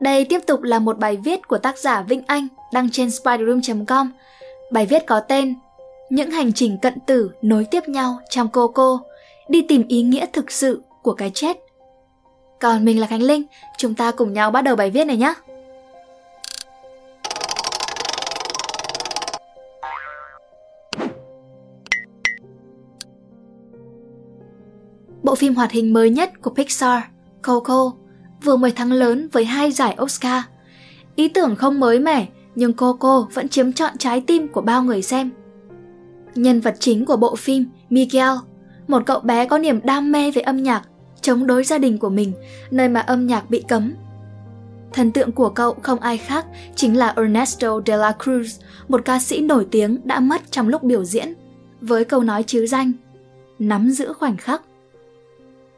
Đây 0.00 0.24
tiếp 0.24 0.40
tục 0.46 0.62
là 0.62 0.78
một 0.78 0.98
bài 0.98 1.16
viết 1.24 1.48
của 1.48 1.58
tác 1.58 1.78
giả 1.78 2.02
Vinh 2.02 2.22
Anh 2.26 2.48
đăng 2.72 2.90
trên 2.90 3.10
spiderroom.com. 3.10 4.10
Bài 4.72 4.86
viết 4.86 5.06
có 5.06 5.20
tên 5.20 5.54
Những 6.10 6.30
hành 6.30 6.52
trình 6.52 6.78
cận 6.82 7.00
tử 7.06 7.30
nối 7.42 7.64
tiếp 7.70 7.88
nhau 7.88 8.18
trong 8.30 8.48
cô 8.48 8.68
cô, 8.68 9.00
đi 9.48 9.62
tìm 9.62 9.84
ý 9.88 10.02
nghĩa 10.02 10.26
thực 10.32 10.50
sự 10.50 10.82
của 11.02 11.14
cái 11.14 11.30
chết. 11.34 11.56
Còn 12.60 12.84
mình 12.84 13.00
là 13.00 13.06
Khánh 13.06 13.22
Linh, 13.22 13.42
chúng 13.78 13.94
ta 13.94 14.10
cùng 14.10 14.32
nhau 14.32 14.50
bắt 14.50 14.62
đầu 14.62 14.76
bài 14.76 14.90
viết 14.90 15.04
này 15.04 15.16
nhé. 15.16 15.34
Bộ 25.22 25.34
phim 25.34 25.54
hoạt 25.54 25.70
hình 25.70 25.92
mới 25.92 26.10
nhất 26.10 26.30
của 26.42 26.50
Pixar, 26.50 27.02
Coco, 27.42 27.92
vừa 28.46 28.56
mới 28.56 28.70
thắng 28.70 28.92
lớn 28.92 29.28
với 29.32 29.44
hai 29.44 29.72
giải 29.72 29.96
Oscar. 30.02 30.42
Ý 31.16 31.28
tưởng 31.28 31.56
không 31.56 31.80
mới 31.80 31.98
mẻ, 31.98 32.26
nhưng 32.54 32.72
Coco 32.72 33.28
vẫn 33.34 33.48
chiếm 33.48 33.72
trọn 33.72 33.98
trái 33.98 34.20
tim 34.26 34.48
của 34.48 34.60
bao 34.60 34.82
người 34.82 35.02
xem. 35.02 35.30
Nhân 36.34 36.60
vật 36.60 36.76
chính 36.80 37.04
của 37.04 37.16
bộ 37.16 37.36
phim, 37.36 37.66
Miguel, 37.90 38.32
một 38.88 39.02
cậu 39.06 39.20
bé 39.20 39.46
có 39.46 39.58
niềm 39.58 39.80
đam 39.84 40.12
mê 40.12 40.30
về 40.30 40.42
âm 40.42 40.62
nhạc, 40.62 40.82
chống 41.20 41.46
đối 41.46 41.64
gia 41.64 41.78
đình 41.78 41.98
của 41.98 42.08
mình, 42.08 42.32
nơi 42.70 42.88
mà 42.88 43.00
âm 43.00 43.26
nhạc 43.26 43.50
bị 43.50 43.64
cấm. 43.68 43.92
Thần 44.92 45.12
tượng 45.12 45.32
của 45.32 45.48
cậu 45.48 45.74
không 45.82 46.00
ai 46.00 46.18
khác 46.18 46.46
chính 46.74 46.96
là 46.96 47.12
Ernesto 47.16 47.80
de 47.86 47.96
la 47.96 48.12
Cruz, 48.18 48.60
một 48.88 49.04
ca 49.04 49.18
sĩ 49.18 49.40
nổi 49.40 49.66
tiếng 49.70 49.98
đã 50.04 50.20
mất 50.20 50.42
trong 50.50 50.68
lúc 50.68 50.82
biểu 50.82 51.04
diễn, 51.04 51.34
với 51.80 52.04
câu 52.04 52.22
nói 52.22 52.42
chứ 52.42 52.66
danh, 52.66 52.92
nắm 53.58 53.90
giữ 53.90 54.12
khoảnh 54.12 54.36
khắc. 54.36 54.62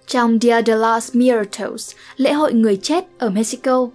Trong 0.09 0.39
Dia 0.41 0.63
de 0.63 0.77
los 0.77 1.17
Muertos, 1.17 1.93
lễ 2.17 2.33
hội 2.33 2.53
người 2.53 2.77
chết 2.77 3.05
ở 3.19 3.31
Mexico, 3.31 3.89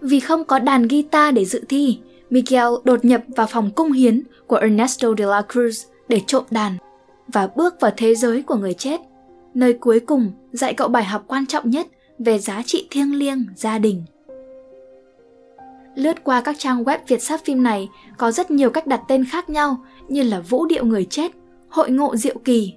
vì 0.00 0.20
không 0.20 0.44
có 0.44 0.58
đàn 0.58 0.88
guitar 0.88 1.34
để 1.34 1.44
dự 1.44 1.64
thi, 1.68 1.98
Miguel 2.30 2.66
đột 2.84 3.04
nhập 3.04 3.22
vào 3.36 3.46
phòng 3.46 3.70
cung 3.70 3.92
hiến 3.92 4.22
của 4.46 4.56
Ernesto 4.56 5.08
de 5.18 5.26
la 5.26 5.42
Cruz 5.48 5.86
để 6.08 6.20
trộm 6.26 6.44
đàn 6.50 6.76
và 7.28 7.48
bước 7.56 7.80
vào 7.80 7.90
thế 7.96 8.14
giới 8.14 8.42
của 8.42 8.54
người 8.54 8.74
chết, 8.74 9.00
nơi 9.54 9.72
cuối 9.72 10.00
cùng 10.00 10.32
dạy 10.52 10.74
cậu 10.74 10.88
bài 10.88 11.04
học 11.04 11.24
quan 11.26 11.46
trọng 11.46 11.70
nhất 11.70 11.86
về 12.18 12.38
giá 12.38 12.62
trị 12.66 12.86
thiêng 12.90 13.14
liêng 13.14 13.46
gia 13.56 13.78
đình. 13.78 14.02
Lướt 15.94 16.24
qua 16.24 16.40
các 16.40 16.56
trang 16.58 16.84
web 16.84 16.98
Việt 17.08 17.22
sát 17.22 17.44
phim 17.44 17.62
này 17.62 17.88
có 18.18 18.30
rất 18.30 18.50
nhiều 18.50 18.70
cách 18.70 18.86
đặt 18.86 19.00
tên 19.08 19.24
khác 19.24 19.50
nhau 19.50 19.84
như 20.08 20.22
là 20.22 20.40
Vũ 20.40 20.66
điệu 20.66 20.84
người 20.84 21.04
chết, 21.04 21.32
Hội 21.68 21.90
ngộ 21.90 22.16
diệu 22.16 22.38
kỳ, 22.44 22.74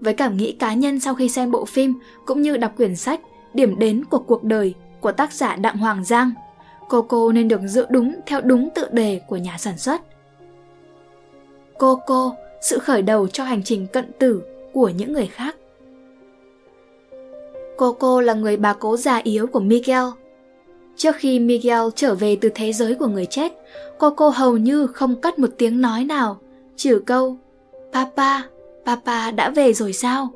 với 0.00 0.14
cảm 0.14 0.36
nghĩ 0.36 0.52
cá 0.52 0.74
nhân 0.74 1.00
sau 1.00 1.14
khi 1.14 1.28
xem 1.28 1.50
bộ 1.50 1.64
phim 1.64 1.94
cũng 2.26 2.42
như 2.42 2.56
đọc 2.56 2.72
quyển 2.76 2.96
sách 2.96 3.20
Điểm 3.54 3.78
đến 3.78 4.04
của 4.04 4.18
cuộc 4.18 4.44
đời 4.44 4.74
của 5.00 5.12
tác 5.12 5.32
giả 5.32 5.56
Đặng 5.56 5.76
Hoàng 5.76 6.04
Giang, 6.04 6.30
Coco 6.88 7.32
nên 7.32 7.48
được 7.48 7.60
dự 7.64 7.86
đúng 7.90 8.14
theo 8.26 8.40
đúng 8.40 8.68
tự 8.74 8.86
đề 8.92 9.20
của 9.28 9.36
nhà 9.36 9.56
sản 9.58 9.78
xuất. 9.78 10.00
Coco, 11.78 12.32
sự 12.60 12.78
khởi 12.78 13.02
đầu 13.02 13.28
cho 13.28 13.44
hành 13.44 13.62
trình 13.64 13.86
cận 13.86 14.12
tử 14.18 14.42
của 14.72 14.88
những 14.88 15.12
người 15.12 15.26
khác. 15.26 15.56
Coco 17.76 18.20
là 18.20 18.34
người 18.34 18.56
bà 18.56 18.72
cố 18.72 18.96
già 18.96 19.16
yếu 19.16 19.46
của 19.46 19.60
Miguel. 19.60 20.04
Trước 20.96 21.16
khi 21.16 21.38
Miguel 21.38 21.80
trở 21.94 22.14
về 22.14 22.36
từ 22.40 22.48
thế 22.54 22.72
giới 22.72 22.94
của 22.94 23.06
người 23.06 23.26
chết, 23.26 23.52
Coco 23.98 24.28
hầu 24.28 24.56
như 24.56 24.86
không 24.86 25.20
cất 25.20 25.38
một 25.38 25.50
tiếng 25.58 25.80
nói 25.80 26.04
nào, 26.04 26.38
trừ 26.76 27.02
câu 27.06 27.36
Papa, 27.92 28.42
Papa 28.86 29.30
đã 29.30 29.50
về 29.50 29.72
rồi 29.72 29.92
sao? 29.92 30.28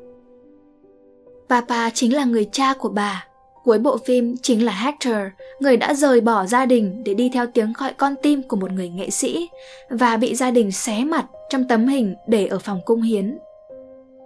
Papa 1.49 1.89
chính 1.89 2.15
là 2.15 2.25
người 2.25 2.49
cha 2.51 2.73
của 2.73 2.89
bà. 2.89 3.27
Cuối 3.63 3.79
bộ 3.79 3.97
phim 3.97 4.35
chính 4.37 4.65
là 4.65 4.71
Hector, 4.71 5.17
người 5.59 5.77
đã 5.77 5.93
rời 5.93 6.21
bỏ 6.21 6.45
gia 6.45 6.65
đình 6.65 7.03
để 7.03 7.13
đi 7.13 7.29
theo 7.29 7.47
tiếng 7.47 7.73
gọi 7.77 7.93
con 7.93 8.15
tim 8.21 8.43
của 8.43 8.55
một 8.55 8.71
người 8.71 8.89
nghệ 8.89 9.09
sĩ 9.09 9.49
và 9.89 10.17
bị 10.17 10.35
gia 10.35 10.51
đình 10.51 10.71
xé 10.71 11.03
mặt 11.03 11.25
trong 11.49 11.67
tấm 11.67 11.87
hình 11.87 12.15
để 12.27 12.47
ở 12.47 12.59
phòng 12.59 12.81
cung 12.85 13.01
hiến. 13.01 13.37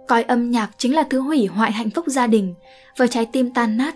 Coi 0.08 0.22
âm 0.22 0.50
nhạc 0.50 0.70
chính 0.78 0.94
là 0.94 1.02
thứ 1.10 1.20
hủy 1.20 1.46
hoại 1.46 1.72
hạnh 1.72 1.90
phúc 1.90 2.04
gia 2.08 2.26
đình, 2.26 2.54
với 2.96 3.08
trái 3.08 3.26
tim 3.32 3.50
tan 3.54 3.76
nát. 3.76 3.94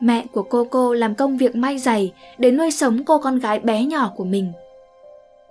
Mẹ 0.00 0.24
của 0.32 0.42
cô 0.42 0.64
cô 0.64 0.94
làm 0.94 1.14
công 1.14 1.36
việc 1.36 1.56
may 1.56 1.78
giày 1.78 2.12
để 2.38 2.50
nuôi 2.50 2.70
sống 2.70 3.04
cô 3.04 3.18
con 3.18 3.38
gái 3.38 3.58
bé 3.58 3.84
nhỏ 3.84 4.12
của 4.16 4.24
mình. 4.24 4.52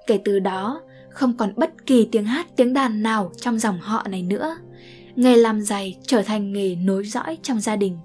Kể 0.07 0.19
từ 0.25 0.39
đó, 0.39 0.81
không 1.15 1.33
còn 1.37 1.53
bất 1.55 1.85
kỳ 1.85 2.07
tiếng 2.11 2.25
hát 2.25 2.47
tiếng 2.55 2.73
đàn 2.73 3.03
nào 3.03 3.31
trong 3.37 3.59
dòng 3.59 3.79
họ 3.79 4.07
này 4.09 4.23
nữa. 4.23 4.57
Nghề 5.15 5.35
làm 5.35 5.61
giày 5.61 5.97
trở 6.07 6.21
thành 6.21 6.53
nghề 6.53 6.75
nối 6.75 7.05
dõi 7.05 7.37
trong 7.41 7.59
gia 7.59 7.75
đình. 7.75 7.97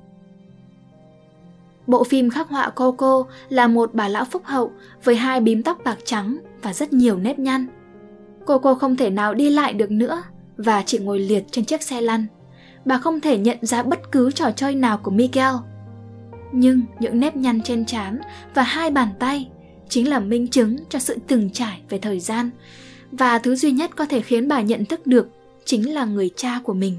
Bộ 1.87 2.05
phim 2.05 2.31
khắc 2.31 2.49
họa 2.49 2.71
coco 2.71 3.25
là 3.49 3.67
một 3.67 3.95
bà 3.95 4.09
lão 4.09 4.25
phúc 4.25 4.43
hậu 4.45 4.73
với 5.05 5.17
hai 5.17 5.41
bím 5.41 5.63
tóc 5.63 5.79
bạc 5.85 5.99
trắng 6.05 6.39
và 6.63 6.73
rất 6.73 6.93
nhiều 6.93 7.17
nếp 7.19 7.39
nhăn. 7.39 7.67
Coco 8.47 8.75
không 8.75 8.97
thể 8.97 9.11
nào 9.11 9.35
đi 9.35 9.51
lại 9.51 9.73
được 9.73 9.91
nữa 9.91 10.23
và 10.57 10.83
chỉ 10.87 10.99
ngồi 10.99 11.19
liệt 11.19 11.45
trên 11.51 11.65
chiếc 11.65 11.83
xe 11.83 12.01
lăn. 12.01 12.27
Bà 12.85 12.99
không 12.99 13.21
thể 13.21 13.39
nhận 13.39 13.59
ra 13.63 13.83
bất 13.83 14.13
cứ 14.13 14.31
trò 14.31 14.51
chơi 14.51 14.75
nào 14.75 14.99
của 14.99 15.11
miguel. 15.11 15.55
Nhưng 16.53 16.83
những 17.01 17.21
nếp 17.21 17.37
nhăn 17.37 17.63
trên 17.63 17.85
trán 17.85 18.19
và 18.55 18.63
hai 18.63 18.91
bàn 18.91 19.09
tay 19.19 19.49
chính 19.89 20.09
là 20.09 20.21
minh 20.21 20.49
chứng 20.49 20.77
cho 20.89 20.99
sự 20.99 21.19
từng 21.27 21.51
trải 21.51 21.81
về 21.89 21.99
thời 21.99 22.21
gian 22.21 22.51
và 23.13 23.39
thứ 23.39 23.55
duy 23.57 23.71
nhất 23.71 23.91
có 23.97 24.05
thể 24.05 24.21
khiến 24.21 24.49
bà 24.49 24.61
nhận 24.61 24.85
thức 24.85 25.07
được 25.07 25.29
chính 25.65 25.95
là 25.95 26.05
người 26.05 26.31
cha 26.37 26.61
của 26.65 26.75
mình. 26.75 26.97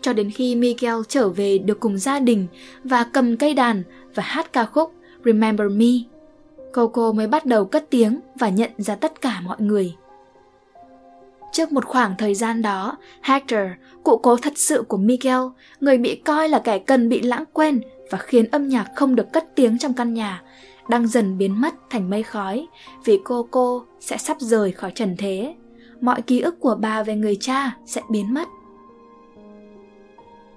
Cho 0.00 0.12
đến 0.12 0.30
khi 0.30 0.54
Miguel 0.54 0.94
trở 1.08 1.28
về 1.28 1.58
được 1.58 1.80
cùng 1.80 1.98
gia 1.98 2.18
đình 2.18 2.46
và 2.84 3.04
cầm 3.12 3.36
cây 3.36 3.54
đàn 3.54 3.82
và 4.14 4.22
hát 4.22 4.52
ca 4.52 4.64
khúc 4.64 4.92
Remember 5.24 5.72
Me, 5.72 5.86
Coco 6.72 7.12
mới 7.12 7.26
bắt 7.26 7.46
đầu 7.46 7.64
cất 7.64 7.86
tiếng 7.90 8.20
và 8.34 8.48
nhận 8.48 8.70
ra 8.78 8.94
tất 8.94 9.20
cả 9.20 9.40
mọi 9.40 9.56
người. 9.60 9.94
Trước 11.52 11.72
một 11.72 11.84
khoảng 11.84 12.14
thời 12.18 12.34
gian 12.34 12.62
đó, 12.62 12.98
Hector, 13.22 13.60
cụ 14.02 14.16
cố 14.16 14.36
thật 14.36 14.52
sự 14.56 14.82
của 14.88 14.96
Miguel, 14.96 15.40
người 15.80 15.98
bị 15.98 16.16
coi 16.16 16.48
là 16.48 16.58
kẻ 16.58 16.78
cần 16.78 17.08
bị 17.08 17.22
lãng 17.22 17.44
quên 17.52 17.80
và 18.10 18.18
khiến 18.18 18.46
âm 18.50 18.68
nhạc 18.68 18.86
không 18.94 19.14
được 19.14 19.32
cất 19.32 19.54
tiếng 19.54 19.78
trong 19.78 19.94
căn 19.94 20.14
nhà, 20.14 20.42
đang 20.88 21.06
dần 21.06 21.38
biến 21.38 21.60
mất 21.60 21.74
thành 21.90 22.10
mây 22.10 22.22
khói 22.22 22.66
vì 23.04 23.20
cô 23.24 23.48
cô 23.50 23.84
sẽ 24.00 24.16
sắp 24.16 24.36
rời 24.40 24.72
khỏi 24.72 24.92
trần 24.94 25.16
thế. 25.18 25.54
Mọi 26.00 26.22
ký 26.22 26.40
ức 26.40 26.60
của 26.60 26.74
bà 26.80 27.02
về 27.02 27.14
người 27.16 27.36
cha 27.40 27.76
sẽ 27.86 28.00
biến 28.10 28.34
mất. 28.34 28.48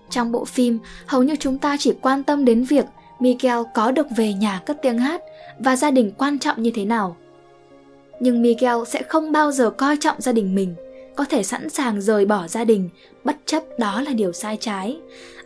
Trong 0.10 0.32
bộ 0.32 0.46
phim, 0.46 0.80
hầu 1.06 1.24
như 1.24 1.36
chúng 1.36 1.58
ta 1.58 1.78
chỉ 1.80 1.94
quan 2.02 2.24
tâm 2.24 2.46
đến 2.46 2.64
việc 2.64 2.86
Miguel 3.20 3.60
có 3.74 3.92
được 3.92 4.08
về 4.18 4.34
nhà 4.34 4.62
cất 4.66 4.82
tiếng 4.82 4.98
hát 4.98 5.22
và 5.60 5.76
gia 5.76 5.92
đình 5.92 6.12
quan 6.18 6.40
trọng 6.40 6.64
như 6.64 6.72
thế 6.76 6.86
nào. 6.86 7.16
Nhưng 8.20 8.42
Miguel 8.42 8.78
sẽ 8.88 9.04
không 9.04 9.32
bao 9.32 9.52
giờ 9.52 9.70
coi 9.70 9.98
trọng 10.00 10.22
gia 10.22 10.32
đình 10.32 10.56
mình, 10.56 10.76
có 11.16 11.26
thể 11.26 11.44
sẵn 11.44 11.70
sàng 11.70 12.02
rời 12.02 12.26
bỏ 12.26 12.48
gia 12.48 12.64
đình, 12.64 12.90
bất 13.24 13.36
chấp 13.46 13.64
đó 13.78 14.02
là 14.02 14.14
điều 14.14 14.34
sai 14.34 14.58
trái 14.60 15.00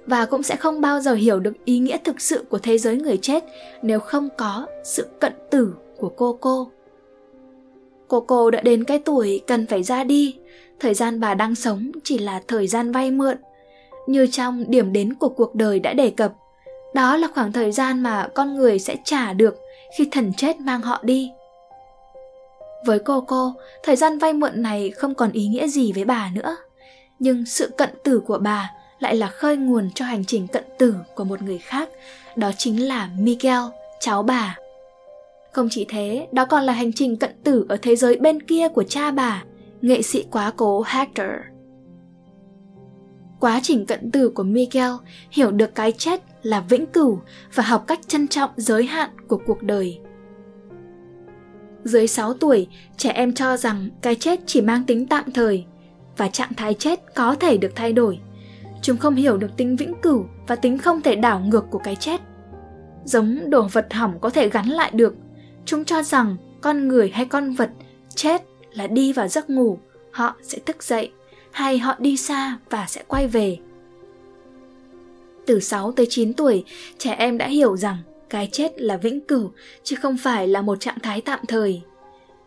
và 0.06 0.25
cũng 0.25 0.44
sẽ 0.44 0.56
không 0.56 0.81
bao 0.81 1.00
giờ 1.00 1.14
hiểu 1.14 1.40
được 1.40 1.66
ý 1.66 1.80
nghĩa 1.80 1.97
thực 2.03 2.22
sự 2.22 2.46
của 2.50 2.59
thế 2.59 2.78
giới 2.78 2.97
người 2.97 3.18
chết 3.18 3.44
nếu 3.81 4.00
không 4.00 4.30
có 4.38 4.68
sự 4.84 5.08
cận 5.19 5.34
tử 5.52 5.74
của 5.97 6.09
cô 6.09 6.38
cô. 6.41 6.72
Cô 8.08 8.19
cô 8.22 8.52
đã 8.52 8.62
đến 8.62 8.84
cái 8.84 9.00
tuổi 9.00 9.41
cần 9.47 9.68
phải 9.68 9.84
ra 9.84 10.03
đi, 10.03 10.36
thời 10.80 10.94
gian 10.94 11.19
bà 11.19 11.34
đang 11.34 11.56
sống 11.56 11.91
chỉ 12.03 12.18
là 12.18 12.41
thời 12.47 12.68
gian 12.68 12.91
vay 12.91 13.12
mượn. 13.12 13.38
Như 14.08 14.28
trong 14.28 14.64
điểm 14.68 14.94
đến 14.94 15.14
của 15.14 15.30
cuộc 15.30 15.56
đời 15.56 15.80
đã 15.80 15.94
đề 15.94 16.09
cập, 16.09 16.34
đó 16.94 17.18
là 17.18 17.28
khoảng 17.34 17.52
thời 17.52 17.72
gian 17.72 18.03
mà 18.03 18.28
con 18.35 18.56
người 18.56 18.80
sẽ 18.80 18.96
trả 19.03 19.34
được 19.34 19.56
khi 19.97 20.08
thần 20.12 20.34
chết 20.34 20.59
mang 20.59 20.81
họ 20.81 21.00
đi. 21.03 21.31
Với 22.85 23.00
cô 23.00 23.22
cô, 23.22 23.53
thời 23.84 23.96
gian 23.96 24.18
vay 24.18 24.34
mượn 24.34 24.62
này 24.62 24.91
không 24.91 25.16
còn 25.16 25.31
ý 25.31 25.47
nghĩa 25.47 25.68
gì 25.68 25.91
với 25.94 26.06
bà 26.06 26.31
nữa. 26.34 26.58
Nhưng 27.20 27.46
sự 27.46 27.70
cận 27.78 27.90
tử 28.03 28.20
của 28.20 28.38
bà 28.38 28.72
lại 29.03 29.16
là 29.16 29.28
khơi 29.28 29.58
nguồn 29.58 29.91
cho 29.91 30.06
hành 30.06 30.25
trình 30.25 30.47
cận 30.47 30.64
tử 30.78 30.96
của 31.16 31.24
một 31.24 31.41
người 31.41 31.58
khác, 31.58 31.90
đó 32.36 32.52
chính 32.58 32.88
là 32.88 33.09
Miguel, 33.18 33.62
cháu 34.00 34.23
bà. 34.23 34.58
Không 35.52 35.67
chỉ 35.72 35.85
thế, 35.90 36.28
đó 36.32 36.46
còn 36.46 36.64
là 36.64 36.73
hành 36.73 36.94
trình 36.94 37.17
cận 37.17 37.32
tử 37.44 37.66
ở 37.70 37.78
thế 37.82 37.96
giới 37.96 38.17
bên 38.17 38.41
kia 38.41 38.67
của 38.70 38.84
cha 38.84 39.11
bà, 39.11 39.44
nghệ 39.82 40.02
sĩ 40.02 40.26
quá 40.32 40.53
cố 40.55 40.84
Hector. 40.88 41.28
Quá 43.40 43.59
trình 43.64 43.85
cận 43.85 44.11
tử 44.11 44.29
của 44.29 44.44
Miguel 44.44 44.91
hiểu 45.32 45.52
được 45.52 45.76
cái 45.76 45.91
chết 45.91 46.22
là 46.44 46.59
vĩnh 46.70 46.85
cửu 46.85 47.20
và 47.56 47.64
học 47.64 47.84
cách 47.88 47.99
trân 48.08 48.28
trọng 48.28 48.52
giới 48.58 48.85
hạn 48.85 49.09
của 49.28 49.40
cuộc 49.46 49.64
đời. 49.64 49.99
Dưới 51.84 52.08
6 52.08 52.34
tuổi, 52.34 52.67
trẻ 52.97 53.09
em 53.09 53.34
cho 53.34 53.58
rằng 53.58 53.90
cái 54.02 54.16
chết 54.16 54.40
chỉ 54.46 54.61
mang 54.61 54.84
tính 54.84 55.08
tạm 55.08 55.32
thời 55.32 55.66
và 56.17 56.28
trạng 56.28 56.53
thái 56.53 56.73
chết 56.73 57.16
có 57.16 57.35
thể 57.35 57.58
được 57.58 57.72
thay 57.76 57.94
đổi– 57.94 58.20
chúng 58.84 58.97
không 58.97 59.16
hiểu 59.16 59.38
được 59.38 59.58
tính 59.58 59.76
vĩnh 59.76 59.94
cửu 60.02 60.26
và 60.47 60.56
tính 60.56 60.78
không 60.78 61.02
thể 61.02 61.16
đảo 61.16 61.40
ngược 61.40 61.66
của 61.70 61.80
cái 61.80 61.96
chết. 61.96 62.22
Giống 63.06 63.50
đồ 63.50 63.68
vật 63.72 63.94
hỏng 63.94 64.20
có 64.22 64.30
thể 64.30 64.50
gắn 64.50 64.68
lại 64.68 64.91
được, 64.94 65.16
chúng 65.66 65.85
cho 65.85 66.03
rằng 66.03 66.38
con 66.62 66.88
người 66.88 67.09
hay 67.09 67.26
con 67.26 67.52
vật 67.52 67.70
chết 68.16 68.41
là 68.74 68.88
đi 68.88 69.14
vào 69.14 69.28
giấc 69.28 69.50
ngủ, 69.50 69.80
họ 70.12 70.35
sẽ 70.41 70.59
thức 70.66 70.84
dậy, 70.84 71.12
hay 71.52 71.80
họ 71.80 71.96
đi 72.00 72.18
xa 72.18 72.58
và 72.70 72.85
sẽ 72.88 73.03
quay 73.08 73.28
về. 73.28 73.58
Từ 75.46 75.59
6 75.59 75.91
tới 75.91 76.06
9 76.09 76.34
tuổi, 76.34 76.64
trẻ 76.97 77.14
em 77.14 77.38
đã 77.38 77.47
hiểu 77.47 77.78
rằng 77.78 77.97
cái 78.30 78.50
chết 78.52 78.82
là 78.82 78.97
vĩnh 78.97 79.22
cửu 79.22 79.52
chứ 79.84 79.96
không 79.96 80.18
phải 80.18 80.47
là 80.47 80.62
một 80.62 80.80
trạng 80.80 81.00
thái 81.00 81.22
tạm 81.22 81.40
thời 81.47 81.82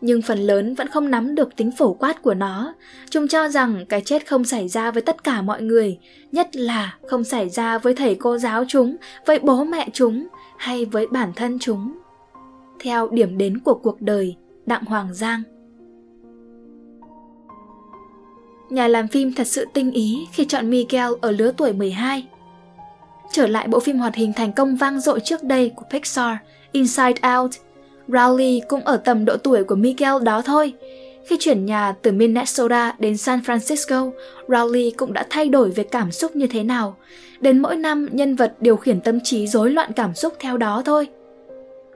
nhưng 0.01 0.21
phần 0.21 0.39
lớn 0.39 0.75
vẫn 0.75 0.87
không 0.87 1.11
nắm 1.11 1.35
được 1.35 1.55
tính 1.55 1.71
phổ 1.71 1.93
quát 1.93 2.21
của 2.21 2.33
nó. 2.33 2.73
Chúng 3.09 3.27
cho 3.27 3.49
rằng 3.49 3.85
cái 3.89 4.01
chết 4.01 4.27
không 4.27 4.43
xảy 4.43 4.67
ra 4.67 4.91
với 4.91 5.01
tất 5.01 5.23
cả 5.23 5.41
mọi 5.41 5.61
người 5.61 5.97
nhất 6.31 6.55
là 6.55 6.97
không 7.07 7.23
xảy 7.23 7.49
ra 7.49 7.77
với 7.77 7.95
thầy 7.95 8.15
cô 8.15 8.37
giáo 8.37 8.63
chúng 8.67 8.95
với 9.25 9.39
bố 9.39 9.63
mẹ 9.63 9.87
chúng 9.93 10.27
hay 10.57 10.85
với 10.85 11.07
bản 11.07 11.33
thân 11.35 11.59
chúng. 11.59 11.97
Theo 12.79 13.07
điểm 13.11 13.37
đến 13.37 13.59
của 13.59 13.73
cuộc 13.73 14.01
đời 14.01 14.35
đặng 14.65 14.85
hoàng 14.85 15.13
giang. 15.13 15.43
Nhà 18.69 18.87
làm 18.87 19.07
phim 19.07 19.33
thật 19.33 19.47
sự 19.47 19.65
tinh 19.73 19.91
ý 19.91 20.27
khi 20.31 20.45
chọn 20.45 20.69
Miguel 20.69 21.11
ở 21.21 21.31
lứa 21.31 21.51
tuổi 21.57 21.73
12. 21.73 22.27
Trở 23.31 23.47
lại 23.47 23.67
bộ 23.67 23.79
phim 23.79 23.97
hoạt 23.97 24.15
hình 24.15 24.33
thành 24.33 24.53
công 24.53 24.75
vang 24.75 24.99
dội 24.99 25.19
trước 25.19 25.43
đây 25.43 25.71
của 25.75 25.85
Pixar, 25.89 26.37
Inside 26.71 27.37
Out, 27.37 27.51
Rowley 28.07 28.59
cũng 28.67 28.81
ở 28.81 28.97
tầm 28.97 29.25
độ 29.25 29.37
tuổi 29.37 29.63
của 29.63 29.75
Miguel 29.75 30.23
đó 30.23 30.41
thôi. 30.41 30.73
Khi 31.25 31.37
chuyển 31.39 31.65
nhà 31.65 31.95
từ 32.01 32.11
Minnesota 32.11 32.95
đến 32.99 33.17
San 33.17 33.39
Francisco, 33.39 34.11
Rowley 34.47 34.91
cũng 34.97 35.13
đã 35.13 35.25
thay 35.29 35.49
đổi 35.49 35.71
về 35.71 35.83
cảm 35.83 36.11
xúc 36.11 36.35
như 36.35 36.47
thế 36.47 36.63
nào. 36.63 36.95
Đến 37.39 37.61
mỗi 37.61 37.77
năm, 37.77 38.07
nhân 38.11 38.35
vật 38.35 38.53
điều 38.59 38.77
khiển 38.77 39.01
tâm 39.01 39.19
trí 39.23 39.47
rối 39.47 39.71
loạn 39.71 39.91
cảm 39.95 40.13
xúc 40.13 40.33
theo 40.39 40.57
đó 40.57 40.81
thôi. 40.85 41.07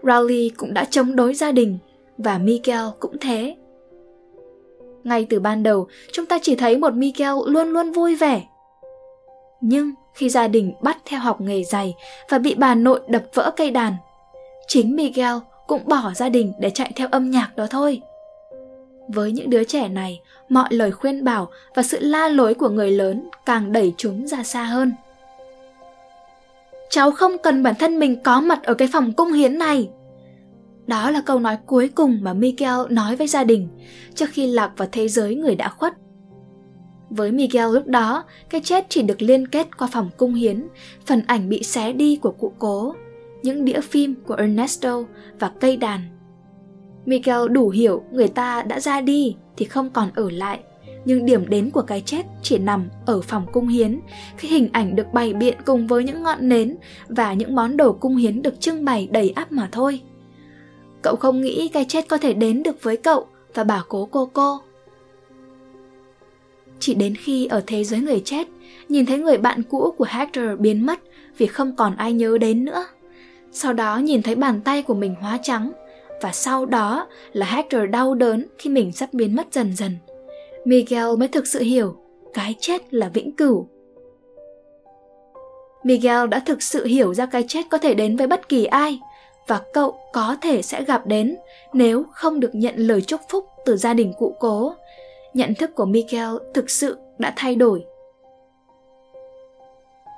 Rowley 0.03 0.49
cũng 0.57 0.73
đã 0.73 0.85
chống 0.85 1.15
đối 1.15 1.33
gia 1.33 1.51
đình, 1.51 1.77
và 2.17 2.37
Miguel 2.37 2.85
cũng 2.99 3.17
thế. 3.21 3.55
Ngay 5.03 5.27
từ 5.29 5.39
ban 5.39 5.63
đầu, 5.63 5.87
chúng 6.11 6.25
ta 6.25 6.39
chỉ 6.41 6.55
thấy 6.55 6.77
một 6.77 6.93
Miguel 6.93 7.33
luôn 7.45 7.69
luôn 7.69 7.91
vui 7.91 8.15
vẻ. 8.15 8.43
Nhưng 9.61 9.91
khi 10.13 10.29
gia 10.29 10.47
đình 10.47 10.73
bắt 10.81 10.97
theo 11.05 11.19
học 11.19 11.41
nghề 11.41 11.63
giày 11.63 11.95
và 12.29 12.37
bị 12.37 12.55
bà 12.55 12.75
nội 12.75 12.99
đập 13.07 13.23
vỡ 13.33 13.51
cây 13.57 13.71
đàn, 13.71 13.93
chính 14.67 14.95
Miguel 14.95 15.35
cũng 15.71 15.87
bỏ 15.87 16.11
gia 16.15 16.29
đình 16.29 16.53
để 16.59 16.69
chạy 16.69 16.91
theo 16.95 17.07
âm 17.11 17.31
nhạc 17.31 17.55
đó 17.55 17.67
thôi. 17.69 18.01
Với 19.07 19.31
những 19.31 19.49
đứa 19.49 19.63
trẻ 19.63 19.87
này, 19.87 20.21
mọi 20.49 20.67
lời 20.73 20.91
khuyên 20.91 21.23
bảo 21.23 21.49
và 21.75 21.83
sự 21.83 21.97
la 22.01 22.27
lối 22.27 22.53
của 22.53 22.69
người 22.69 22.91
lớn 22.91 23.29
càng 23.45 23.71
đẩy 23.71 23.93
chúng 23.97 24.27
ra 24.27 24.43
xa 24.43 24.63
hơn. 24.63 24.93
Cháu 26.89 27.11
không 27.11 27.37
cần 27.37 27.63
bản 27.63 27.75
thân 27.79 27.99
mình 27.99 28.23
có 28.23 28.41
mặt 28.41 28.63
ở 28.63 28.73
cái 28.73 28.87
phòng 28.93 29.13
cung 29.13 29.33
hiến 29.33 29.57
này. 29.57 29.89
Đó 30.87 31.11
là 31.11 31.21
câu 31.25 31.39
nói 31.39 31.57
cuối 31.65 31.89
cùng 31.95 32.19
mà 32.21 32.33
Miguel 32.33 32.79
nói 32.89 33.15
với 33.15 33.27
gia 33.27 33.43
đình 33.43 33.67
trước 34.15 34.29
khi 34.31 34.47
lạc 34.47 34.71
vào 34.77 34.87
thế 34.91 35.07
giới 35.07 35.35
người 35.35 35.55
đã 35.55 35.69
khuất. 35.69 35.93
Với 37.09 37.31
Miguel 37.31 37.73
lúc 37.73 37.87
đó, 37.87 38.23
cái 38.49 38.61
chết 38.61 38.85
chỉ 38.89 39.01
được 39.01 39.21
liên 39.21 39.47
kết 39.47 39.77
qua 39.77 39.87
phòng 39.91 40.09
cung 40.17 40.33
hiến, 40.33 40.67
phần 41.05 41.23
ảnh 41.27 41.49
bị 41.49 41.63
xé 41.63 41.93
đi 41.93 42.15
của 42.15 42.31
cụ 42.31 42.53
cố, 42.59 42.95
những 43.43 43.65
đĩa 43.65 43.81
phim 43.81 44.15
của 44.27 44.33
Ernesto 44.33 45.03
và 45.39 45.51
cây 45.59 45.77
đàn. 45.77 46.01
Miguel 47.05 47.49
đủ 47.51 47.69
hiểu 47.69 48.03
người 48.11 48.27
ta 48.27 48.63
đã 48.63 48.79
ra 48.79 49.01
đi 49.01 49.35
thì 49.57 49.65
không 49.65 49.89
còn 49.89 50.09
ở 50.15 50.29
lại, 50.29 50.59
nhưng 51.05 51.25
điểm 51.25 51.49
đến 51.49 51.69
của 51.71 51.81
cái 51.81 52.01
chết 52.05 52.25
chỉ 52.41 52.57
nằm 52.57 52.89
ở 53.05 53.21
phòng 53.21 53.45
cung 53.51 53.67
hiến 53.67 53.99
khi 54.37 54.47
hình 54.47 54.69
ảnh 54.73 54.95
được 54.95 55.13
bày 55.13 55.33
biện 55.33 55.57
cùng 55.65 55.87
với 55.87 56.03
những 56.03 56.23
ngọn 56.23 56.49
nến 56.49 56.77
và 57.07 57.33
những 57.33 57.55
món 57.55 57.77
đồ 57.77 57.93
cung 57.93 58.15
hiến 58.15 58.41
được 58.41 58.59
trưng 58.59 58.85
bày 58.85 59.07
đầy 59.11 59.29
ắp 59.29 59.51
mà 59.51 59.69
thôi. 59.71 60.01
Cậu 61.01 61.15
không 61.15 61.41
nghĩ 61.41 61.67
cái 61.67 61.85
chết 61.87 62.07
có 62.07 62.17
thể 62.17 62.33
đến 62.33 62.63
được 62.63 62.83
với 62.83 62.97
cậu 62.97 63.27
và 63.53 63.63
bảo 63.63 63.83
cố 63.87 64.05
cô 64.11 64.29
cô. 64.33 64.59
Chỉ 66.79 66.93
đến 66.93 67.15
khi 67.15 67.45
ở 67.45 67.63
thế 67.67 67.83
giới 67.83 67.99
người 67.99 68.21
chết, 68.25 68.47
nhìn 68.89 69.05
thấy 69.05 69.17
người 69.17 69.37
bạn 69.37 69.63
cũ 69.63 69.93
của 69.97 70.05
Hector 70.09 70.59
biến 70.59 70.85
mất 70.85 70.99
vì 71.37 71.47
không 71.47 71.75
còn 71.75 71.95
ai 71.95 72.13
nhớ 72.13 72.37
đến 72.37 72.65
nữa. 72.65 72.85
Sau 73.51 73.73
đó 73.73 73.97
nhìn 73.97 74.21
thấy 74.21 74.35
bàn 74.35 74.61
tay 74.61 74.83
của 74.83 74.93
mình 74.93 75.15
hóa 75.21 75.39
trắng, 75.43 75.71
và 76.21 76.31
sau 76.31 76.65
đó 76.65 77.07
là 77.33 77.45
Hector 77.45 77.81
đau 77.91 78.15
đớn 78.15 78.45
khi 78.57 78.69
mình 78.69 78.91
sắp 78.91 79.09
biến 79.13 79.35
mất 79.35 79.47
dần 79.51 79.75
dần. 79.75 79.97
Miguel 80.65 81.15
mới 81.17 81.27
thực 81.27 81.47
sự 81.47 81.59
hiểu, 81.59 81.95
cái 82.33 82.55
chết 82.59 82.93
là 82.93 83.09
vĩnh 83.09 83.35
cửu. 83.35 83.67
Miguel 85.83 86.27
đã 86.27 86.39
thực 86.39 86.63
sự 86.63 86.85
hiểu 86.85 87.13
ra 87.13 87.25
cái 87.25 87.43
chết 87.47 87.61
có 87.69 87.77
thể 87.77 87.93
đến 87.93 88.15
với 88.15 88.27
bất 88.27 88.49
kỳ 88.49 88.65
ai, 88.65 88.99
và 89.47 89.61
cậu 89.73 89.99
có 90.13 90.35
thể 90.41 90.61
sẽ 90.61 90.83
gặp 90.83 91.07
đến 91.07 91.35
nếu 91.73 92.03
không 92.11 92.39
được 92.39 92.55
nhận 92.55 92.75
lời 92.77 93.01
chúc 93.01 93.21
phúc 93.29 93.45
từ 93.65 93.77
gia 93.77 93.93
đình 93.93 94.13
cụ 94.17 94.35
cố. 94.39 94.73
Nhận 95.33 95.55
thức 95.55 95.75
của 95.75 95.85
Miguel 95.85 96.29
thực 96.53 96.69
sự 96.69 96.97
đã 97.17 97.33
thay 97.35 97.55
đổi. 97.55 97.85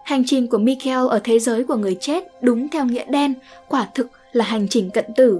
Hành 0.03 0.23
trình 0.25 0.47
của 0.47 0.57
Michael 0.57 1.07
ở 1.09 1.19
thế 1.23 1.39
giới 1.39 1.63
của 1.63 1.75
người 1.75 1.97
chết 1.99 2.23
đúng 2.41 2.69
theo 2.69 2.85
nghĩa 2.85 3.05
đen, 3.05 3.33
quả 3.67 3.87
thực 3.95 4.07
là 4.31 4.45
hành 4.45 4.67
trình 4.67 4.89
cận 4.89 5.05
tử. 5.15 5.39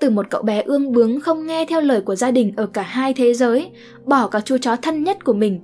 Từ 0.00 0.10
một 0.10 0.26
cậu 0.30 0.42
bé 0.42 0.62
ương 0.62 0.92
bướng 0.92 1.20
không 1.20 1.46
nghe 1.46 1.66
theo 1.66 1.80
lời 1.80 2.00
của 2.00 2.16
gia 2.16 2.30
đình 2.30 2.52
ở 2.56 2.66
cả 2.66 2.82
hai 2.82 3.14
thế 3.14 3.34
giới, 3.34 3.70
bỏ 4.04 4.28
cả 4.28 4.40
chú 4.40 4.58
chó 4.58 4.76
thân 4.76 5.04
nhất 5.04 5.24
của 5.24 5.32
mình. 5.32 5.60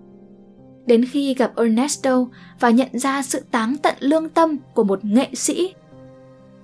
Đến 0.87 1.05
khi 1.05 1.35
gặp 1.35 1.53
Ernesto 1.57 2.27
và 2.61 2.71
nhận 2.71 2.89
ra 2.93 3.23
sự 3.23 3.41
táng 3.51 3.77
tận 3.83 3.95
lương 4.01 4.29
tâm 4.29 4.57
của 4.75 4.85
một 4.85 5.05
nghệ 5.05 5.29
sĩ 5.35 5.75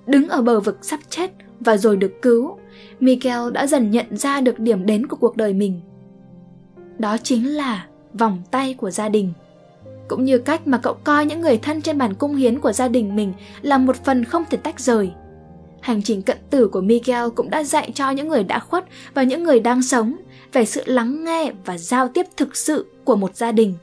đứng 0.05 0.29
ở 0.29 0.41
bờ 0.41 0.59
vực 0.59 0.77
sắp 0.81 0.99
chết 1.09 1.31
và 1.59 1.77
rồi 1.77 1.97
được 1.97 2.11
cứu, 2.21 2.57
Miguel 2.99 3.51
đã 3.53 3.67
dần 3.67 3.91
nhận 3.91 4.17
ra 4.17 4.41
được 4.41 4.59
điểm 4.59 4.85
đến 4.85 5.07
của 5.07 5.17
cuộc 5.17 5.37
đời 5.37 5.53
mình. 5.53 5.81
Đó 6.99 7.17
chính 7.17 7.55
là 7.55 7.85
vòng 8.13 8.41
tay 8.51 8.73
của 8.73 8.91
gia 8.91 9.09
đình. 9.09 9.33
Cũng 10.07 10.25
như 10.25 10.37
cách 10.37 10.67
mà 10.67 10.77
cậu 10.77 10.93
coi 11.03 11.25
những 11.25 11.41
người 11.41 11.57
thân 11.57 11.81
trên 11.81 11.97
bàn 11.97 12.13
cung 12.13 12.35
hiến 12.35 12.59
của 12.59 12.71
gia 12.71 12.87
đình 12.87 13.15
mình 13.15 13.33
là 13.61 13.77
một 13.77 14.05
phần 14.05 14.23
không 14.23 14.43
thể 14.49 14.57
tách 14.57 14.79
rời. 14.79 15.11
Hành 15.81 16.01
trình 16.03 16.21
cận 16.21 16.37
tử 16.49 16.67
của 16.67 16.81
Miguel 16.81 17.29
cũng 17.35 17.49
đã 17.49 17.63
dạy 17.63 17.91
cho 17.95 18.09
những 18.09 18.27
người 18.27 18.43
đã 18.43 18.59
khuất 18.59 18.85
và 19.13 19.23
những 19.23 19.43
người 19.43 19.59
đang 19.59 19.81
sống 19.81 20.15
về 20.53 20.65
sự 20.65 20.81
lắng 20.85 21.23
nghe 21.23 21.51
và 21.65 21.77
giao 21.77 22.07
tiếp 22.07 22.25
thực 22.37 22.55
sự 22.55 22.85
của 23.03 23.15
một 23.15 23.35
gia 23.35 23.51
đình. 23.51 23.73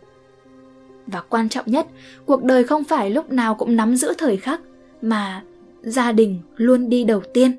Và 1.06 1.20
quan 1.20 1.49
trọng 1.49 1.67
nhất, 1.69 1.87
cuộc 2.26 2.43
đời 2.43 2.65
không 2.65 2.85
phải 2.85 3.11
lúc 3.11 3.32
nào 3.32 3.55
cũng 3.55 3.76
nắm 3.76 3.97
giữ 3.97 4.12
thời 4.19 4.37
khắc, 4.37 4.61
mà 5.03 5.43
gia 5.82 6.12
đình 6.12 6.41
luôn 6.56 6.88
đi 6.88 7.05
đầu 7.05 7.23
tiên. 7.35 7.56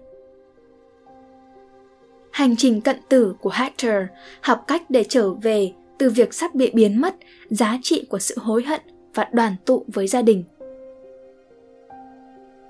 Hành 2.32 2.56
trình 2.56 2.82
cận 2.82 2.96
tử 3.10 3.36
của 3.42 3.52
Hector 3.54 3.96
học 4.42 4.64
cách 4.68 4.90
để 4.90 5.06
trở 5.10 5.34
về 5.34 5.72
từ 6.00 6.10
việc 6.10 6.34
sắp 6.34 6.56
bị 6.56 6.72
biến 6.74 7.02
mất 7.02 7.16
giá 7.50 7.78
trị 7.82 8.06
của 8.10 8.20
sự 8.20 8.36
hối 8.38 8.64
hận 8.64 8.82
và 9.14 9.28
đoàn 9.32 9.56
tụ 9.66 9.86
với 9.88 10.08
gia 10.08 10.22
đình. 10.22 10.44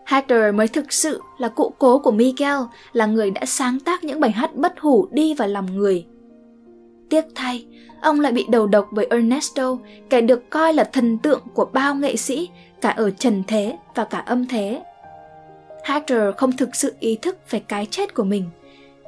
Hector 0.06 0.56
mới 0.56 0.68
thực 0.68 0.94
sự 0.94 1.22
là 1.38 1.48
cụ 1.48 1.74
cố 1.80 2.00
của 2.00 2.12
Miguel, 2.12 2.58
là 2.94 3.06
người 3.06 3.32
đã 3.32 3.46
sáng 3.46 3.80
tác 3.80 4.04
những 4.04 4.20
bài 4.20 4.32
hát 4.32 4.56
bất 4.56 4.80
hủ 4.80 5.08
đi 5.12 5.34
vào 5.34 5.48
lòng 5.48 5.78
người. 5.78 6.06
Tiếc 7.10 7.26
thay, 7.36 7.66
ông 8.02 8.20
lại 8.20 8.32
bị 8.32 8.46
đầu 8.50 8.68
độc 8.68 8.88
với 8.92 9.08
Ernesto, 9.10 9.78
kẻ 10.10 10.22
được 10.22 10.50
coi 10.50 10.74
là 10.74 10.84
thần 10.84 11.18
tượng 11.18 11.42
của 11.54 11.66
bao 11.66 11.96
nghệ 11.96 12.16
sĩ, 12.16 12.50
cả 12.82 12.90
ở 12.90 13.12
trần 13.12 13.44
thế 13.48 13.78
và 13.96 14.06
cả 14.06 14.18
âm 14.18 14.48
thế. 14.48 14.82
Hector 15.86 16.36
không 16.38 16.52
thực 16.52 16.76
sự 16.76 16.94
ý 17.00 17.16
thức 17.16 17.38
về 17.50 17.60
cái 17.60 17.86
chết 17.86 18.14
của 18.14 18.24
mình. 18.24 18.44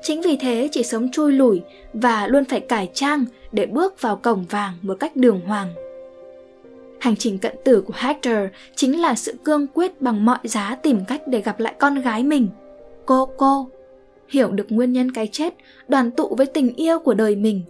Chính 0.01 0.21
vì 0.21 0.37
thế 0.37 0.69
chỉ 0.71 0.83
sống 0.83 1.11
chui 1.11 1.31
lủi 1.31 1.61
và 1.93 2.27
luôn 2.27 2.45
phải 2.45 2.59
cải 2.59 2.89
trang 2.93 3.25
để 3.51 3.65
bước 3.65 4.01
vào 4.01 4.15
cổng 4.15 4.45
vàng 4.49 4.73
một 4.81 4.97
cách 4.99 5.15
đường 5.15 5.41
hoàng. 5.41 5.73
Hành 6.99 7.15
trình 7.15 7.37
cận 7.37 7.55
tử 7.63 7.81
của 7.81 7.93
Hector 7.97 8.37
chính 8.75 9.01
là 9.01 9.15
sự 9.15 9.33
cương 9.43 9.67
quyết 9.67 10.01
bằng 10.01 10.25
mọi 10.25 10.39
giá 10.43 10.77
tìm 10.83 11.05
cách 11.07 11.21
để 11.27 11.41
gặp 11.41 11.59
lại 11.59 11.75
con 11.79 12.01
gái 12.01 12.23
mình, 12.23 12.47
cô 13.05 13.29
cô, 13.37 13.69
hiểu 14.29 14.51
được 14.51 14.65
nguyên 14.69 14.93
nhân 14.93 15.11
cái 15.11 15.27
chết, 15.27 15.53
đoàn 15.87 16.11
tụ 16.11 16.35
với 16.35 16.45
tình 16.45 16.75
yêu 16.75 16.99
của 16.99 17.13
đời 17.13 17.35
mình 17.35 17.61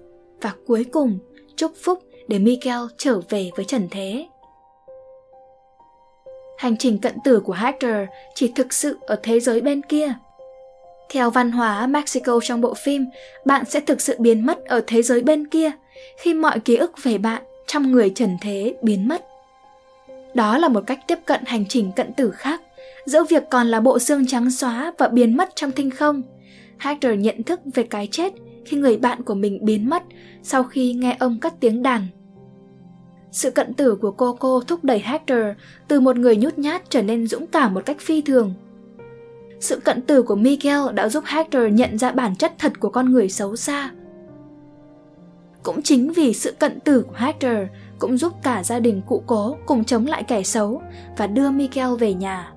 và 0.42 0.54
cuối 0.68 0.84
cùng 0.84 1.20
chúc 1.56 1.72
phúc 1.84 2.00
để 2.28 2.40
Miguel 2.40 2.80
trở 2.98 3.22
về 3.30 3.50
với 3.56 3.66
trần 3.66 3.88
thế. 3.92 4.26
Hành 6.58 6.78
trình 6.78 6.98
cận 6.98 7.16
tử 7.24 7.40
của 7.40 7.54
Hector 7.54 7.96
chỉ 8.36 8.52
thực 8.56 8.74
sự 8.74 8.98
ở 9.02 9.20
thế 9.24 9.40
giới 9.40 9.62
bên 9.62 9.82
kia. 9.82 10.14
Theo 11.12 11.30
văn 11.30 11.52
hóa 11.52 11.88
Mexico 11.88 12.40
trong 12.44 12.62
bộ 12.62 12.74
phim, 12.74 13.06
bạn 13.46 13.66
sẽ 13.66 13.80
thực 13.80 14.02
sự 14.02 14.16
biến 14.20 14.46
mất 14.46 14.66
ở 14.66 14.82
thế 14.88 15.02
giới 15.02 15.22
bên 15.22 15.48
kia 15.48 15.72
khi 16.18 16.34
mọi 16.34 16.60
ký 16.60 16.76
ức 16.76 17.04
về 17.04 17.18
bạn 17.18 17.44
trong 17.68 17.92
người 17.92 18.12
trần 18.16 18.38
thế 18.42 18.76
biến 18.82 19.08
mất. 19.08 19.26
Đó 20.34 20.58
là 20.58 20.70
một 20.70 20.84
cách 20.88 21.00
tiếp 21.08 21.20
cận 21.26 21.42
hành 21.46 21.66
trình 21.66 21.92
cận 21.96 22.14
tử 22.14 22.32
khác, 22.32 22.62
giữa 23.06 23.24
việc 23.24 23.44
còn 23.50 23.68
là 23.68 23.80
bộ 23.80 24.00
xương 24.00 24.28
trắng 24.28 24.52
xóa 24.52 24.94
và 24.98 25.08
biến 25.08 25.38
mất 25.38 25.50
trong 25.56 25.72
thinh 25.72 25.90
không. 25.90 26.22
Hector 26.78 27.14
nhận 27.18 27.44
thức 27.44 27.60
về 27.74 27.84
cái 27.84 28.08
chết 28.12 28.34
khi 28.66 28.78
người 28.78 28.98
bạn 28.98 29.24
của 29.24 29.34
mình 29.34 29.66
biến 29.66 29.90
mất 29.90 30.04
sau 30.44 30.64
khi 30.64 30.94
nghe 30.94 31.16
ông 31.20 31.40
cất 31.40 31.54
tiếng 31.60 31.84
đàn 31.84 32.08
sự 33.32 33.52
cận 33.52 33.74
tử 33.74 33.96
của 33.96 34.12
Coco 34.12 34.62
thúc 34.68 34.84
đẩy 34.84 35.00
Hector 35.00 35.40
từ 35.88 36.00
một 36.00 36.18
người 36.18 36.36
nhút 36.36 36.58
nhát 36.58 36.90
trở 36.90 37.02
nên 37.02 37.28
dũng 37.28 37.48
cảm 37.48 37.74
một 37.74 37.86
cách 37.86 37.98
phi 38.00 38.22
thường. 38.22 38.54
Sự 39.62 39.80
cận 39.80 40.02
tử 40.02 40.24
của 40.24 40.36
Miguel 40.36 40.80
đã 40.94 41.10
giúp 41.10 41.24
Hector 41.28 41.64
nhận 41.72 41.98
ra 41.98 42.12
bản 42.12 42.36
chất 42.36 42.54
thật 42.60 42.80
của 42.80 42.90
con 42.90 43.12
người 43.12 43.30
xấu 43.30 43.56
xa. 43.56 43.92
Cũng 45.64 45.82
chính 45.82 46.12
vì 46.14 46.34
sự 46.34 46.52
cận 46.52 46.80
tử 46.80 47.02
của 47.02 47.16
Hector 47.16 47.58
cũng 48.00 48.18
giúp 48.18 48.34
cả 48.44 48.64
gia 48.64 48.80
đình 48.80 49.02
cụ 49.08 49.24
cố 49.28 49.58
cùng 49.66 49.84
chống 49.84 50.08
lại 50.08 50.24
kẻ 50.24 50.44
xấu 50.44 50.82
và 51.18 51.28
đưa 51.28 51.50
Miguel 51.50 51.96
về 52.00 52.14
nhà. 52.14 52.54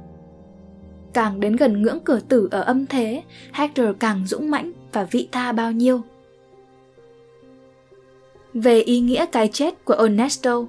càng 1.14 1.40
đến 1.40 1.56
gần 1.56 1.82
ngưỡng 1.82 2.00
cửa 2.04 2.20
tử 2.28 2.48
ở 2.50 2.60
âm 2.60 2.86
thế, 2.86 3.22
Hector 3.52 3.86
càng 4.00 4.26
dũng 4.26 4.50
mãnh 4.50 4.72
và 4.92 5.04
vị 5.04 5.28
tha 5.32 5.52
bao 5.52 5.72
nhiêu. 5.72 6.00
Về 8.54 8.80
ý 8.80 9.00
nghĩa 9.00 9.26
cái 9.32 9.48
chết 9.52 9.84
của 9.84 9.94
Ernesto 9.94 10.64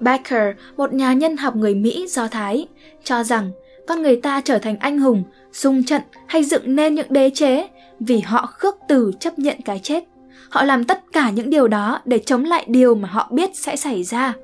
Becker, 0.00 0.56
một 0.76 0.92
nhà 0.92 1.12
nhân 1.12 1.36
học 1.36 1.56
người 1.56 1.74
Mỹ 1.74 2.06
do 2.08 2.28
Thái, 2.28 2.66
cho 3.04 3.24
rằng 3.24 3.50
con 3.88 4.02
người 4.02 4.16
ta 4.16 4.40
trở 4.40 4.58
thành 4.58 4.76
anh 4.76 4.98
hùng, 4.98 5.22
xung 5.52 5.84
trận 5.84 6.02
hay 6.26 6.44
dựng 6.44 6.76
nên 6.76 6.94
những 6.94 7.12
đế 7.12 7.30
chế 7.34 7.68
vì 8.00 8.20
họ 8.20 8.46
khước 8.46 8.76
từ 8.88 9.12
chấp 9.20 9.38
nhận 9.38 9.56
cái 9.64 9.78
chết. 9.78 10.04
Họ 10.50 10.64
làm 10.64 10.84
tất 10.84 11.04
cả 11.12 11.30
những 11.30 11.50
điều 11.50 11.68
đó 11.68 12.00
để 12.04 12.18
chống 12.18 12.44
lại 12.44 12.64
điều 12.68 12.94
mà 12.94 13.08
họ 13.08 13.28
biết 13.32 13.50
sẽ 13.56 13.76
xảy 13.76 14.02
ra. 14.02 14.34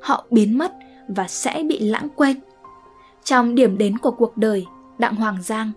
Họ 0.00 0.26
biến 0.30 0.58
mất 0.58 0.72
và 1.08 1.28
sẽ 1.28 1.62
bị 1.68 1.78
lãng 1.78 2.08
quên. 2.16 2.36
Trong 3.24 3.54
điểm 3.54 3.78
đến 3.78 3.98
của 3.98 4.10
cuộc 4.10 4.36
đời, 4.36 4.66
Đặng 4.98 5.14
Hoàng 5.14 5.42
Giang 5.42 5.72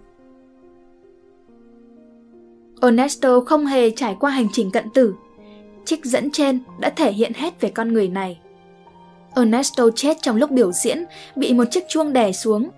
Ernesto 2.81 3.39
không 3.39 3.65
hề 3.65 3.89
trải 3.89 4.15
qua 4.19 4.31
hành 4.31 4.47
trình 4.51 4.71
cận 4.71 4.89
tử. 4.93 5.13
Trích 5.85 6.05
dẫn 6.05 6.31
trên 6.31 6.59
đã 6.79 6.89
thể 6.89 7.11
hiện 7.11 7.31
hết 7.35 7.61
về 7.61 7.69
con 7.69 7.93
người 7.93 8.07
này. 8.07 8.39
Ernesto 9.35 9.83
chết 9.95 10.17
trong 10.21 10.35
lúc 10.35 10.51
biểu 10.51 10.71
diễn, 10.71 11.05
bị 11.35 11.53
một 11.53 11.65
chiếc 11.71 11.83
chuông 11.87 12.13
đè 12.13 12.31
xuống. 12.31 12.69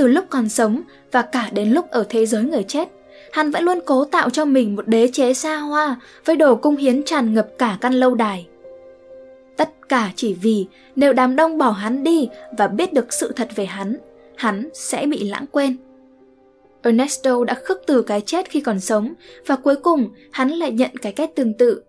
Từ 0.00 0.06
lúc 0.06 0.24
còn 0.30 0.48
sống 0.48 0.82
và 1.12 1.22
cả 1.22 1.48
đến 1.52 1.70
lúc 1.70 1.90
ở 1.90 2.04
thế 2.08 2.26
giới 2.26 2.42
người 2.42 2.62
chết, 2.62 2.88
hắn 3.32 3.50
vẫn 3.50 3.64
luôn 3.64 3.80
cố 3.86 4.04
tạo 4.04 4.30
cho 4.30 4.44
mình 4.44 4.76
một 4.76 4.88
đế 4.88 5.08
chế 5.12 5.34
xa 5.34 5.56
hoa 5.56 5.96
với 6.24 6.36
đồ 6.36 6.54
cung 6.56 6.76
hiến 6.76 7.02
tràn 7.02 7.34
ngập 7.34 7.48
cả 7.58 7.78
căn 7.80 7.92
lâu 7.92 8.14
đài. 8.14 8.46
Tất 9.56 9.88
cả 9.88 10.10
chỉ 10.16 10.34
vì 10.34 10.66
nếu 10.96 11.12
đám 11.12 11.36
đông 11.36 11.58
bỏ 11.58 11.70
hắn 11.70 12.04
đi 12.04 12.28
và 12.58 12.68
biết 12.68 12.92
được 12.92 13.12
sự 13.12 13.32
thật 13.36 13.48
về 13.54 13.66
hắn, 13.66 13.96
hắn 14.36 14.68
sẽ 14.74 15.06
bị 15.06 15.28
lãng 15.28 15.46
quên. 15.52 15.76
Ernesto 16.82 17.44
đã 17.44 17.54
khước 17.54 17.82
từ 17.86 18.02
cái 18.02 18.20
chết 18.20 18.50
khi 18.50 18.60
còn 18.60 18.80
sống 18.80 19.14
và 19.46 19.56
cuối 19.56 19.76
cùng 19.76 20.08
hắn 20.32 20.48
lại 20.50 20.72
nhận 20.72 20.90
cái 21.02 21.12
kết 21.12 21.30
tương 21.34 21.54
tự. 21.54 21.82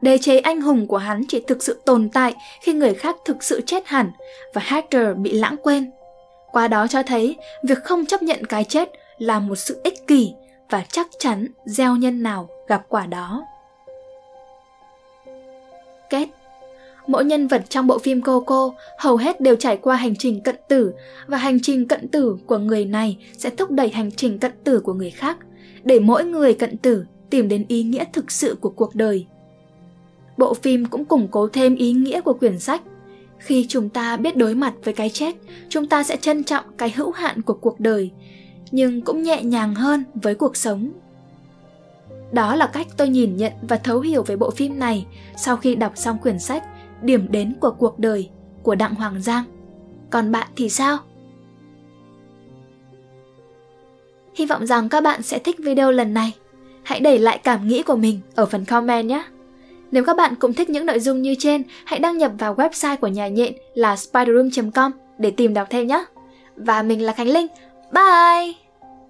Đế 0.00 0.18
chế 0.18 0.38
anh 0.38 0.60
hùng 0.60 0.86
của 0.86 0.98
hắn 0.98 1.22
chỉ 1.28 1.40
thực 1.46 1.62
sự 1.62 1.80
tồn 1.86 2.08
tại 2.12 2.34
khi 2.62 2.72
người 2.72 2.94
khác 2.94 3.16
thực 3.24 3.42
sự 3.42 3.60
chết 3.66 3.86
hẳn 3.86 4.10
và 4.54 4.62
Hector 4.64 5.16
bị 5.16 5.32
lãng 5.32 5.56
quên. 5.62 5.90
Qua 6.52 6.68
đó 6.68 6.86
cho 6.86 7.02
thấy 7.02 7.36
việc 7.62 7.84
không 7.84 8.06
chấp 8.06 8.22
nhận 8.22 8.44
cái 8.44 8.64
chết 8.64 8.88
là 9.18 9.38
một 9.38 9.56
sự 9.56 9.80
ích 9.84 10.06
kỷ 10.06 10.32
và 10.70 10.84
chắc 10.88 11.08
chắn 11.18 11.46
gieo 11.64 11.96
nhân 11.96 12.22
nào 12.22 12.48
gặp 12.68 12.84
quả 12.88 13.06
đó. 13.06 13.46
Kết 16.10 16.28
Mỗi 17.06 17.24
nhân 17.24 17.48
vật 17.48 17.62
trong 17.68 17.86
bộ 17.86 17.98
phim 17.98 18.22
Coco 18.22 18.70
hầu 18.98 19.16
hết 19.16 19.40
đều 19.40 19.56
trải 19.56 19.76
qua 19.76 19.96
hành 19.96 20.16
trình 20.16 20.40
cận 20.40 20.56
tử 20.68 20.92
và 21.26 21.38
hành 21.38 21.60
trình 21.62 21.88
cận 21.88 22.08
tử 22.08 22.36
của 22.46 22.58
người 22.58 22.84
này 22.84 23.18
sẽ 23.38 23.50
thúc 23.50 23.70
đẩy 23.70 23.88
hành 23.88 24.10
trình 24.10 24.38
cận 24.38 24.52
tử 24.64 24.80
của 24.80 24.94
người 24.94 25.10
khác 25.10 25.38
để 25.84 25.98
mỗi 25.98 26.24
người 26.24 26.54
cận 26.54 26.76
tử 26.76 27.04
tìm 27.30 27.48
đến 27.48 27.64
ý 27.68 27.82
nghĩa 27.82 28.04
thực 28.12 28.30
sự 28.30 28.56
của 28.60 28.70
cuộc 28.70 28.94
đời. 28.94 29.26
Bộ 30.36 30.54
phim 30.54 30.86
cũng 30.86 31.04
củng 31.04 31.28
cố 31.28 31.48
thêm 31.48 31.74
ý 31.74 31.92
nghĩa 31.92 32.20
của 32.20 32.32
quyển 32.32 32.58
sách. 32.58 32.82
Khi 33.42 33.66
chúng 33.68 33.88
ta 33.88 34.16
biết 34.16 34.36
đối 34.36 34.54
mặt 34.54 34.74
với 34.84 34.94
cái 34.94 35.10
chết, 35.10 35.36
chúng 35.68 35.86
ta 35.86 36.02
sẽ 36.02 36.16
trân 36.16 36.44
trọng 36.44 36.64
cái 36.78 36.90
hữu 36.96 37.10
hạn 37.10 37.42
của 37.42 37.54
cuộc 37.54 37.80
đời, 37.80 38.10
nhưng 38.70 39.02
cũng 39.02 39.22
nhẹ 39.22 39.42
nhàng 39.42 39.74
hơn 39.74 40.04
với 40.14 40.34
cuộc 40.34 40.56
sống. 40.56 40.92
Đó 42.32 42.56
là 42.56 42.66
cách 42.66 42.86
tôi 42.96 43.08
nhìn 43.08 43.36
nhận 43.36 43.52
và 43.68 43.76
thấu 43.76 44.00
hiểu 44.00 44.22
về 44.22 44.36
bộ 44.36 44.50
phim 44.50 44.78
này 44.78 45.06
sau 45.36 45.56
khi 45.56 45.74
đọc 45.74 45.92
xong 45.96 46.18
quyển 46.18 46.38
sách 46.38 46.62
Điểm 47.02 47.26
đến 47.30 47.54
của 47.60 47.70
cuộc 47.70 47.98
đời 47.98 48.28
của 48.62 48.74
Đặng 48.74 48.94
Hoàng 48.94 49.22
Giang. 49.22 49.44
Còn 50.10 50.32
bạn 50.32 50.48
thì 50.56 50.68
sao? 50.68 50.98
Hy 54.34 54.46
vọng 54.46 54.66
rằng 54.66 54.88
các 54.88 55.00
bạn 55.00 55.22
sẽ 55.22 55.38
thích 55.38 55.56
video 55.58 55.90
lần 55.90 56.14
này. 56.14 56.32
Hãy 56.82 57.00
để 57.00 57.18
lại 57.18 57.38
cảm 57.38 57.68
nghĩ 57.68 57.82
của 57.82 57.96
mình 57.96 58.20
ở 58.34 58.46
phần 58.46 58.64
comment 58.64 59.08
nhé. 59.08 59.24
Nếu 59.92 60.04
các 60.04 60.16
bạn 60.16 60.34
cũng 60.34 60.54
thích 60.54 60.70
những 60.70 60.86
nội 60.86 61.00
dung 61.00 61.22
như 61.22 61.34
trên, 61.38 61.62
hãy 61.84 61.98
đăng 61.98 62.18
nhập 62.18 62.32
vào 62.38 62.54
website 62.54 62.96
của 62.96 63.06
nhà 63.06 63.28
nhện 63.28 63.52
là 63.74 63.96
spiderroom.com 63.96 64.92
để 65.18 65.30
tìm 65.30 65.54
đọc 65.54 65.68
thêm 65.70 65.86
nhé. 65.86 66.04
Và 66.56 66.82
mình 66.82 67.02
là 67.02 67.12
Khánh 67.12 67.28
Linh. 67.28 67.46
Bye! 67.92 68.61